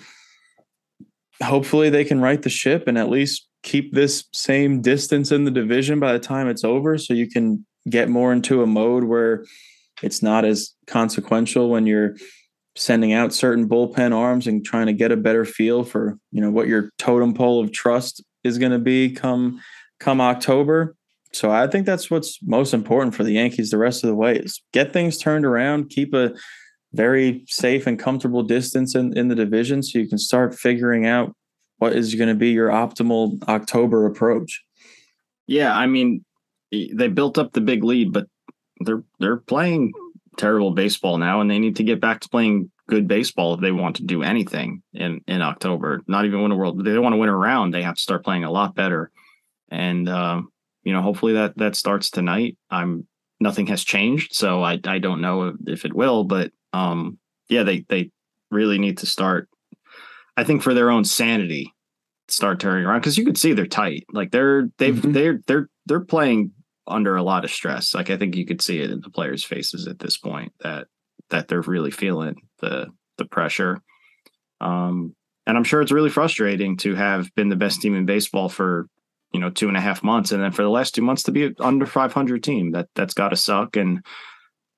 [1.44, 5.52] hopefully they can right the ship and at least keep this same distance in the
[5.52, 9.46] division by the time it's over, so you can get more into a mode where
[10.02, 12.16] it's not as consequential when you're
[12.80, 16.52] sending out certain bullpen arms and trying to get a better feel for you know
[16.52, 19.62] what your totem pole of trust is going to be come
[20.00, 20.96] come October
[21.32, 24.38] so I think that's what's most important for the Yankees the rest of the way
[24.38, 26.34] is get things turned around, keep a
[26.94, 31.36] very safe and comfortable distance in, in the division so you can start figuring out
[31.78, 34.64] what is going to be your optimal October approach.
[35.46, 36.26] Yeah, I mean,
[36.72, 38.28] they built up the big lead, but
[38.82, 39.92] they're they're playing
[40.40, 43.72] terrible baseball now, and they need to get back to playing good baseball if they
[43.72, 46.02] want to do anything in in October.
[46.08, 47.74] Not even win a world, they don't want to win a round.
[47.74, 49.12] They have to start playing a lot better,
[49.70, 50.50] and um,
[50.84, 52.58] you know, hopefully that that starts tonight.
[52.72, 53.06] I'm
[53.40, 57.20] nothing has changed, so I I don't know if it will, but um,
[57.50, 58.12] yeah, they they
[58.50, 59.50] really need to start.
[60.38, 61.74] I think for their own sanity,
[62.30, 64.06] start turning around because you could see they're tight.
[64.14, 65.14] Like they're they've Mhm.
[65.14, 66.52] they're they're they're playing
[66.90, 67.94] under a lot of stress.
[67.94, 70.88] Like I think you could see it in the players' faces at this point that
[71.30, 72.88] that they're really feeling the
[73.18, 73.82] the pressure.
[74.62, 75.16] Um,
[75.46, 78.88] and I'm sure it's really frustrating to have been the best team in baseball for
[79.32, 81.32] you know two and a half months, and then for the last two months to
[81.32, 82.72] be under 500 team.
[82.72, 83.76] That that's got to suck.
[83.76, 84.06] And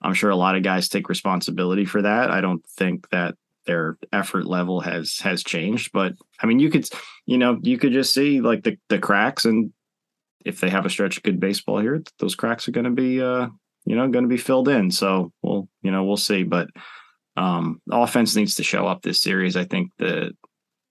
[0.01, 2.31] I'm sure a lot of guys take responsibility for that.
[2.31, 3.35] I don't think that
[3.65, 6.87] their effort level has has changed, but I mean, you could
[7.25, 9.71] you know you could just see like the the cracks, and
[10.45, 13.21] if they have a stretch of good baseball here, those cracks are going to be
[13.21, 13.47] uh
[13.85, 14.91] you know going to be filled in.
[14.91, 16.69] So we'll you know we'll see, but
[17.37, 19.55] um offense needs to show up this series.
[19.55, 20.31] I think the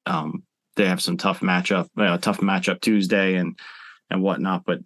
[0.07, 0.45] um
[0.77, 3.59] they have some tough matchup, uh, tough matchup Tuesday and
[4.09, 4.81] and whatnot, but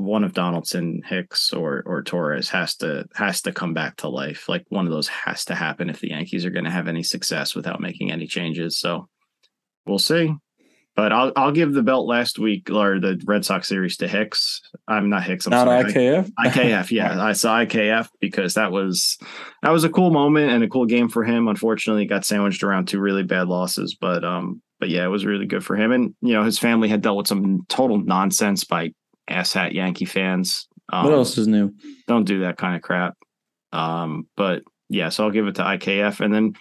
[0.00, 4.48] one of Donaldson, Hicks, or or Torres has to has to come back to life.
[4.48, 7.02] Like one of those has to happen if the Yankees are going to have any
[7.02, 8.78] success without making any changes.
[8.78, 9.08] So
[9.86, 10.34] we'll see.
[11.00, 14.60] But I'll I'll give the belt last week or the Red Sox series to Hicks.
[14.86, 15.46] I'm not Hicks.
[15.46, 15.84] I'm Not sorry.
[15.84, 16.30] IKF.
[16.38, 19.16] IKF, yeah, I saw IKF because that was
[19.62, 21.48] that was a cool moment and a cool game for him.
[21.48, 25.24] Unfortunately, he got sandwiched around two really bad losses, but um, but yeah, it was
[25.24, 25.90] really good for him.
[25.90, 28.92] And you know, his family had dealt with some total nonsense by
[29.30, 30.68] asshat Yankee fans.
[30.92, 31.72] Um, What else is new?
[32.08, 33.16] Don't do that kind of crap.
[33.72, 36.56] Um, but yeah, so I'll give it to IKF, and then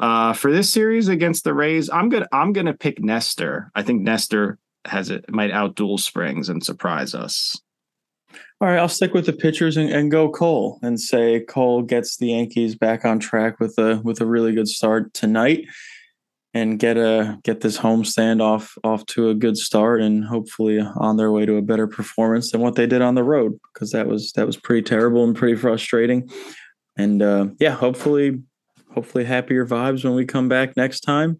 [0.00, 3.70] uh, for this series against the Rays, I'm gonna I'm gonna pick Nestor.
[3.74, 7.60] I think Nestor has it might outduel Springs and surprise us.
[8.60, 12.16] All right, I'll stick with the pitchers and, and go Cole and say Cole gets
[12.16, 15.66] the Yankees back on track with a with a really good start tonight
[16.54, 21.18] and get a get this homestand off off to a good start and hopefully on
[21.18, 24.06] their way to a better performance than what they did on the road because that
[24.06, 26.30] was that was pretty terrible and pretty frustrating.
[26.96, 28.42] And uh, yeah, hopefully
[28.92, 31.38] hopefully happier vibes when we come back next time.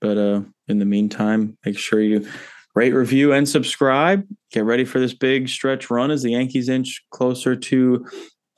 [0.00, 2.26] But uh, in the meantime, make sure you
[2.74, 4.24] rate, review, and subscribe.
[4.52, 8.06] Get ready for this big stretch run as the Yankees inch closer to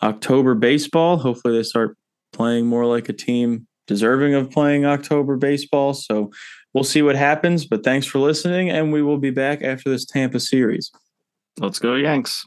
[0.02, 1.18] October baseball.
[1.18, 1.96] Hopefully, they start
[2.32, 5.94] playing more like a team deserving of playing October baseball.
[5.94, 6.30] So
[6.74, 7.66] we'll see what happens.
[7.66, 10.90] But thanks for listening, and we will be back after this Tampa series.
[11.58, 12.44] Let's go, Yanks.